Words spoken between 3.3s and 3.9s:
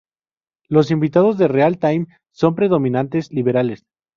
liberales.